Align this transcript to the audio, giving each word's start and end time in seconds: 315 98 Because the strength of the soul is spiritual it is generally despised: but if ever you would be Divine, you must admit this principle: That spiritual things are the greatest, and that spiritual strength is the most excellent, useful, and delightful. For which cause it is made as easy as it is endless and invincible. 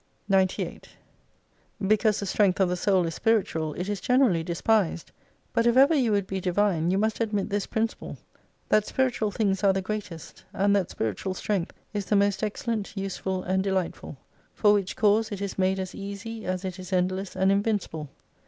315 0.29 0.65
98 0.65 0.89
Because 1.87 2.19
the 2.19 2.25
strength 2.25 2.59
of 2.59 2.69
the 2.69 2.75
soul 2.75 3.05
is 3.05 3.13
spiritual 3.13 3.75
it 3.75 3.87
is 3.87 4.01
generally 4.01 4.41
despised: 4.43 5.11
but 5.53 5.67
if 5.67 5.77
ever 5.77 5.93
you 5.93 6.11
would 6.11 6.25
be 6.25 6.41
Divine, 6.41 6.89
you 6.89 6.97
must 6.97 7.19
admit 7.19 7.51
this 7.51 7.67
principle: 7.67 8.17
That 8.69 8.87
spiritual 8.87 9.29
things 9.29 9.63
are 9.63 9.73
the 9.73 9.81
greatest, 9.83 10.43
and 10.53 10.75
that 10.75 10.89
spiritual 10.89 11.35
strength 11.35 11.75
is 11.93 12.05
the 12.05 12.15
most 12.15 12.41
excellent, 12.41 12.97
useful, 12.97 13.43
and 13.43 13.61
delightful. 13.63 14.17
For 14.55 14.73
which 14.73 14.95
cause 14.95 15.31
it 15.31 15.39
is 15.39 15.59
made 15.59 15.77
as 15.77 15.93
easy 15.93 16.45
as 16.45 16.65
it 16.65 16.79
is 16.79 16.91
endless 16.91 17.35
and 17.35 17.51
invincible. 17.51 18.09